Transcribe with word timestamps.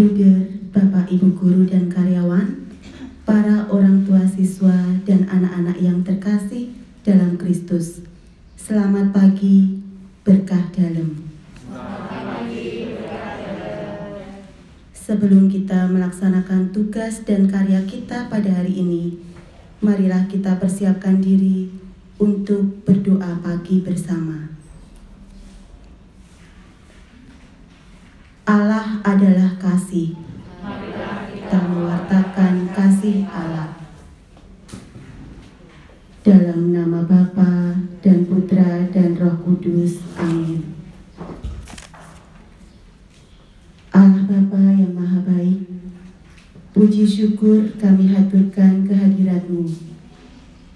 Bruder, 0.00 0.48
Bapak 0.72 1.12
Ibu 1.12 1.36
guru 1.36 1.68
dan 1.68 1.92
karyawan, 1.92 2.72
para 3.28 3.68
orang 3.68 4.00
tua 4.08 4.24
siswa 4.24 4.96
dan 5.04 5.28
anak-anak 5.28 5.76
yang 5.76 6.00
terkasih 6.00 6.72
dalam 7.04 7.36
Kristus. 7.36 8.00
Selamat 8.56 9.12
pagi, 9.12 9.76
berkah 10.24 10.72
dalam. 10.72 11.20
Sebelum 14.96 15.52
kita 15.52 15.92
melaksanakan 15.92 16.72
tugas 16.72 17.20
dan 17.28 17.52
karya 17.52 17.84
kita 17.84 18.32
pada 18.32 18.56
hari 18.56 18.80
ini, 18.80 19.20
marilah 19.84 20.24
kita 20.32 20.56
persiapkan 20.56 21.20
diri 21.20 21.68
untuk 22.16 22.88
berdoa 22.88 23.36
pagi 23.44 23.84
bersama. 23.84 24.49
Allah 28.50 28.98
adalah 29.06 29.54
kasih. 29.62 30.18
Kita 31.30 31.60
mewartakan 31.70 32.66
kasih 32.74 33.22
Allah. 33.30 33.78
Dalam 36.26 36.74
nama 36.74 37.06
Bapa 37.06 37.78
dan 38.02 38.26
Putra 38.26 38.90
dan 38.90 39.14
Roh 39.22 39.38
Kudus. 39.46 40.02
Amin. 40.18 40.66
Allah 43.94 44.26
Bapa 44.26 44.58
yang 44.74 44.98
Maha 44.98 45.22
Baik, 45.22 45.70
puji 46.74 47.06
syukur 47.06 47.70
kami 47.78 48.10
haturkan 48.10 48.82
kehadiratmu 48.82 49.70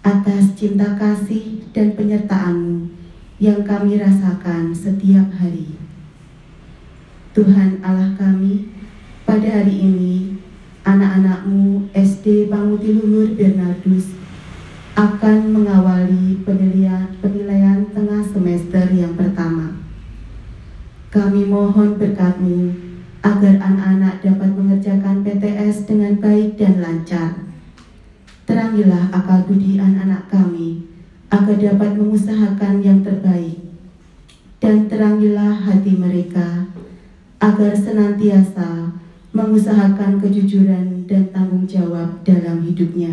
atas 0.07 0.55
cinta 0.55 0.95
kasih 0.95 1.67
dan 1.75 1.99
penyertaanmu 1.99 2.87
yang 3.43 3.67
kami 3.67 3.99
rasakan 3.99 4.71
setiap 4.71 5.27
hari. 5.43 5.84
Tuhan 7.35 7.83
Allah 7.83 8.15
kami, 8.15 8.71
pada 9.27 9.43
hari 9.43 9.75
ini 9.83 10.39
anak-anakmu 10.87 11.91
SD 11.91 12.47
Panguti 12.47 12.95
Luhur 12.95 13.35
Bernardus 13.35 14.15
akan 14.95 15.51
mengawali 15.51 16.47
penilaian, 16.47 17.11
penilaian 17.19 17.91
tengah 17.91 18.23
semester 18.23 18.87
yang 18.95 19.19
pertama. 19.19 19.83
Kami 21.11 21.43
mohon 21.51 21.99
berkatmu 21.99 22.71
agar 23.27 23.59
anak-anak 23.59 24.23
dapat 24.23 24.51
mengerjakan 24.55 25.27
PTS 25.27 25.91
dengan 25.91 26.15
baik 26.23 26.55
dan 26.55 26.79
lancar. 26.79 27.35
Terangilah 28.47 29.11
akal 29.11 29.43
budi 29.51 29.83
anak-anak 29.83 30.31
kami 30.31 30.87
agar 31.35 31.59
dapat 31.59 31.99
mengusahakan 31.99 32.79
yang 32.79 33.03
terbaik. 33.03 33.59
Dan 34.63 34.87
terangilah 34.87 35.67
hati 35.67 35.99
mereka 35.99 36.71
agar 37.45 37.77
senantiasa 37.77 38.89
mengusahakan 39.37 40.17
kejujuran 40.17 41.05
dan 41.05 41.29
tanggung 41.29 41.69
jawab 41.69 42.25
dalam 42.25 42.65
hidupnya. 42.65 43.13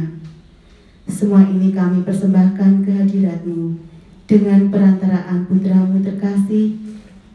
Semua 1.03 1.43
ini 1.43 1.75
kami 1.75 2.07
persembahkan 2.07 2.87
kehadiratmu 2.87 3.75
dengan 4.23 4.71
perantaraan 4.71 5.43
putramu 5.51 5.99
terkasih, 5.99 6.79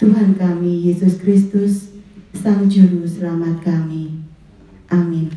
Tuhan 0.01 0.41
kami 0.41 0.89
Yesus 0.89 1.21
Kristus, 1.21 1.93
Sang 2.33 2.65
Juru 2.65 3.05
Selamat 3.05 3.61
kami. 3.61 4.25
Amin. 4.89 5.29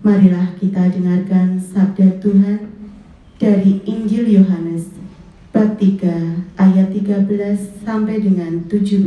Marilah 0.00 0.56
kita 0.56 0.88
dengarkan 0.88 1.60
sabda 1.60 2.24
Tuhan 2.24 2.72
dari 3.36 3.84
Injil 3.84 4.40
Yohanes 4.40 4.93
bab 5.54 5.78
3 5.78 6.58
ayat 6.58 6.90
13 6.90 7.30
sampai 7.86 8.18
dengan 8.18 8.66
17. 8.66 9.06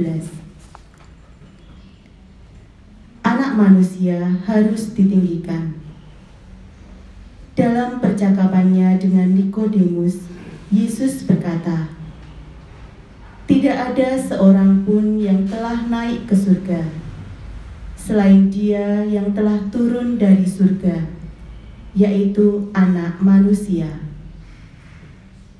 Anak 3.19 3.51
manusia 3.59 4.15
harus 4.47 4.95
ditinggikan. 4.95 5.75
Dalam 7.51 7.99
percakapannya 7.99 8.95
dengan 8.95 9.35
Nikodemus, 9.35 10.23
Yesus 10.71 11.27
berkata, 11.27 11.91
"Tidak 13.51 13.75
ada 13.75 14.15
seorang 14.15 14.87
pun 14.87 15.19
yang 15.19 15.43
telah 15.51 15.83
naik 15.91 16.31
ke 16.31 16.35
surga 16.39 16.79
selain 17.99 18.47
Dia 18.47 19.03
yang 19.03 19.35
telah 19.35 19.67
turun 19.67 20.15
dari 20.15 20.47
surga, 20.47 21.11
yaitu 21.91 22.71
Anak 22.71 23.19
Manusia." 23.19 24.06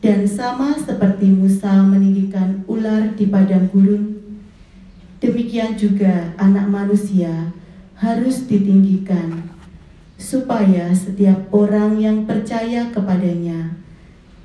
Dan 0.07 0.23
sama 0.23 0.72
seperti 0.72 1.28
Musa 1.28 1.84
meninggikan 1.84 2.63
ular 2.63 3.12
di 3.19 3.28
padang 3.28 3.68
gurun, 3.68 4.16
demikian 5.19 5.75
juga 5.75 6.31
anak 6.40 6.63
manusia 6.72 7.51
harus 7.91 8.47
ditinggikan, 8.47 9.51
supaya 10.16 10.95
setiap 10.95 11.51
orang 11.51 12.00
yang 12.00 12.23
percaya 12.23 12.88
kepadanya 12.88 13.75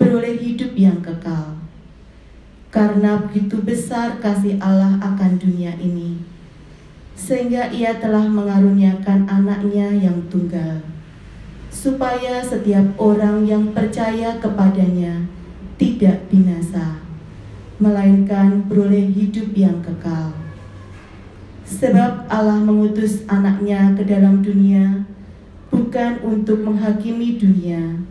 beroleh 0.02 0.34
hidup 0.34 0.74
yang 0.74 0.98
kekal. 0.98 1.54
Karena 2.74 3.22
begitu 3.22 3.62
besar 3.62 4.18
kasih 4.18 4.58
Allah 4.58 4.98
akan 4.98 5.38
dunia 5.38 5.78
ini, 5.78 6.26
sehingga 7.14 7.70
ia 7.70 8.02
telah 8.02 8.26
mengaruniakan 8.26 9.30
anaknya 9.30 9.94
yang 9.94 10.26
tunggal, 10.26 10.82
supaya 11.70 12.42
setiap 12.42 12.98
orang 12.98 13.46
yang 13.46 13.70
percaya 13.70 14.42
kepadanya 14.42 15.30
tidak 15.76 16.28
binasa, 16.28 17.00
melainkan 17.80 18.66
beroleh 18.68 19.08
hidup 19.08 19.52
yang 19.56 19.80
kekal. 19.80 20.32
Sebab 21.64 22.28
Allah 22.28 22.60
mengutus 22.60 23.24
anaknya 23.26 23.96
ke 23.96 24.04
dalam 24.04 24.44
dunia 24.44 25.08
bukan 25.72 26.20
untuk 26.20 26.60
menghakimi 26.60 27.40
dunia, 27.40 28.04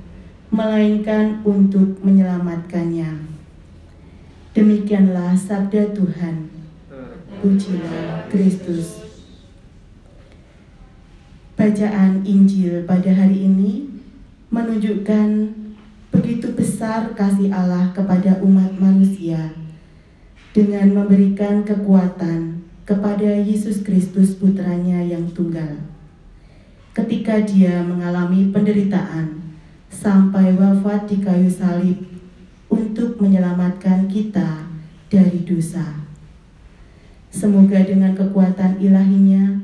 melainkan 0.49 1.45
untuk 1.45 2.01
menyelamatkannya. 2.01 3.29
Demikianlah 4.51 5.37
sabda 5.37 5.93
Tuhan. 5.95 6.51
Pujilah 7.39 8.27
Kristus. 8.27 9.01
Bacaan 11.55 12.25
Injil 12.25 12.83
pada 12.89 13.13
hari 13.13 13.45
ini 13.45 13.85
menunjukkan 14.49 15.60
begitu 16.21 16.53
besar 16.53 17.17
kasih 17.17 17.49
Allah 17.49 17.89
kepada 17.97 18.37
umat 18.45 18.77
manusia 18.77 19.57
dengan 20.53 20.93
memberikan 20.93 21.65
kekuatan 21.65 22.61
kepada 22.85 23.41
Yesus 23.41 23.81
Kristus 23.81 24.37
putranya 24.37 25.01
yang 25.01 25.25
tunggal. 25.33 25.81
Ketika 26.93 27.41
dia 27.41 27.81
mengalami 27.81 28.53
penderitaan 28.53 29.57
sampai 29.89 30.53
wafat 30.53 31.09
di 31.09 31.25
kayu 31.25 31.49
salib 31.49 31.97
untuk 32.69 33.17
menyelamatkan 33.17 34.05
kita 34.05 34.69
dari 35.09 35.41
dosa. 35.41 36.05
Semoga 37.33 37.81
dengan 37.81 38.13
kekuatan 38.13 38.77
ilahinya, 38.77 39.57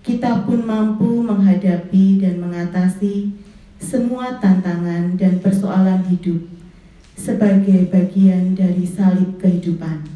kita 0.00 0.48
pun 0.48 0.64
mampu 0.64 1.20
menghadapi 1.20 2.24
dan 2.24 2.40
mengatasi 2.40 3.39
semua 3.90 4.38
tantangan 4.38 5.18
dan 5.18 5.42
persoalan 5.42 6.06
hidup 6.06 6.46
sebagai 7.18 7.90
bagian 7.90 8.54
dari 8.54 8.86
salib 8.86 9.34
kehidupan. 9.42 10.06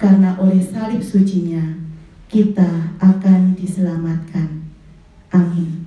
Karena 0.00 0.40
oleh 0.40 0.64
salib 0.64 1.04
sucinya, 1.04 1.76
kita 2.32 2.96
akan 2.96 3.52
diselamatkan. 3.52 4.64
Amin. 5.28 5.84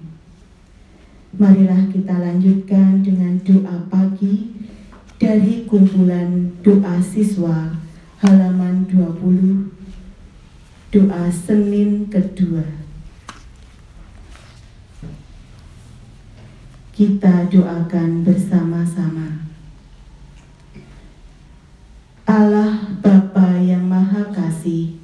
Marilah 1.34 1.90
kita 1.90 2.14
lanjutkan 2.14 3.02
dengan 3.02 3.42
doa 3.42 3.90
pagi 3.90 4.54
dari 5.18 5.66
kumpulan 5.66 6.54
doa 6.62 7.02
siswa 7.02 7.74
halaman 8.22 8.86
20 8.86 10.94
doa 10.94 11.26
Senin 11.34 12.06
kedua. 12.06 12.83
Kita 16.94 17.50
doakan 17.50 18.22
bersama-sama. 18.22 19.50
Allah 22.30 22.94
Bapa 23.02 23.58
yang 23.58 23.90
Maha 23.90 24.30
Kasih, 24.30 25.02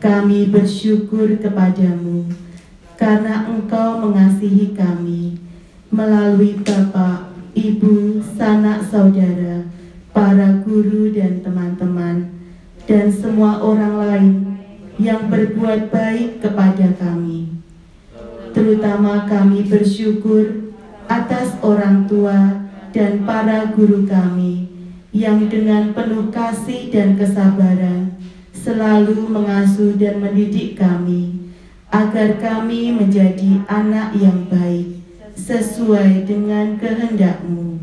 kami 0.00 0.48
bersyukur 0.48 1.36
kepadamu 1.36 2.32
karena 2.96 3.44
Engkau 3.44 4.00
mengasihi 4.08 4.72
kami 4.72 5.36
melalui 5.92 6.64
Bapak, 6.64 7.28
Ibu, 7.52 8.24
sanak 8.24 8.88
saudara, 8.88 9.68
para 10.16 10.64
guru 10.64 11.12
dan 11.12 11.44
teman-teman, 11.44 12.40
dan 12.88 13.12
semua 13.12 13.60
orang 13.60 13.94
lain 14.00 14.34
yang 14.96 15.28
berbuat 15.28 15.92
baik 15.92 16.40
kepada 16.40 16.88
kami. 16.96 17.52
Terutama 18.56 19.28
kami 19.28 19.68
bersyukur 19.68 20.67
orang 21.68 22.08
tua 22.08 22.64
dan 22.96 23.28
para 23.28 23.68
guru 23.76 24.08
kami 24.08 24.72
yang 25.12 25.44
dengan 25.52 25.92
penuh 25.92 26.32
kasih 26.32 26.88
dan 26.88 27.20
kesabaran 27.20 28.16
selalu 28.52 29.28
mengasuh 29.28 29.96
dan 29.96 30.20
mendidik 30.20 30.76
kami, 30.76 31.52
agar 31.88 32.36
kami 32.36 32.92
menjadi 32.92 33.64
anak 33.64 34.12
yang 34.16 34.44
baik, 34.48 35.00
sesuai 35.36 36.28
dengan 36.28 36.76
kehendakmu. 36.76 37.80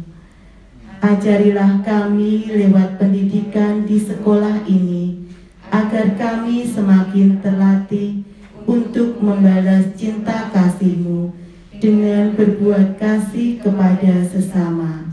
Ajarilah 1.02 1.86
kami 1.86 2.50
lewat 2.50 2.98
pendidikan 3.02 3.86
di 3.86 3.98
sekolah 3.98 4.66
ini, 4.70 5.26
agar 5.70 6.14
kami 6.18 6.66
semakin 6.66 7.42
terlatih 7.42 8.22
untuk 8.66 9.22
membalas 9.22 9.94
cinta 9.98 10.50
kasihmu 10.54 11.45
dengan 11.80 12.34
berbuat 12.34 12.96
kasih 13.00 13.60
kepada 13.60 14.24
sesama. 14.28 15.06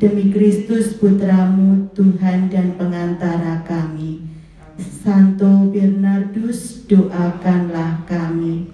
Demi 0.00 0.32
Kristus 0.32 0.96
Putramu, 0.96 1.92
Tuhan 1.92 2.48
dan 2.48 2.72
pengantara 2.80 3.60
kami. 3.68 4.24
Santo 4.80 5.68
Bernardus, 5.68 6.88
doakanlah 6.88 8.08
kami. 8.08 8.72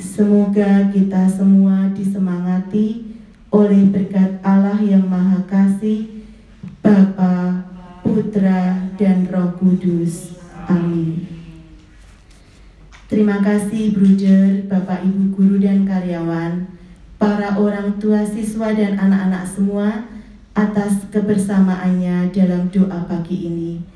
Semoga 0.00 0.88
kita 0.88 1.28
semua 1.28 1.92
disemangati 1.92 3.12
oleh 3.52 3.86
berkat 3.92 4.40
Allah 4.40 4.80
yang 4.80 5.04
Maha 5.04 5.44
Kasih, 5.44 6.24
Bapa, 6.80 7.68
Putra, 8.00 8.88
dan 8.96 9.28
Roh 9.28 9.52
Kudus. 9.60 10.40
Amin. 10.64 11.33
Terima 13.14 13.38
kasih 13.38 13.94
Bruder, 13.94 14.66
Bapak 14.66 15.06
Ibu 15.06 15.38
Guru 15.38 15.62
dan 15.62 15.86
karyawan, 15.86 16.66
para 17.14 17.54
orang 17.54 17.94
tua 18.02 18.26
siswa 18.26 18.74
dan 18.74 18.98
anak-anak 18.98 19.46
semua 19.46 20.02
atas 20.50 21.06
kebersamaannya 21.14 22.34
dalam 22.34 22.66
doa 22.74 23.06
pagi 23.06 23.46
ini. 23.46 23.86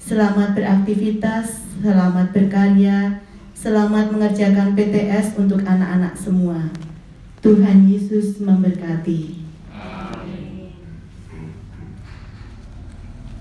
Selamat 0.00 0.56
beraktivitas, 0.56 1.76
selamat 1.84 2.32
berkarya, 2.32 3.20
selamat 3.52 4.16
mengerjakan 4.16 4.72
PTS 4.72 5.36
untuk 5.36 5.60
anak-anak 5.68 6.16
semua. 6.16 6.72
Tuhan 7.44 7.84
Yesus 7.84 8.40
memberkati. 8.40 9.43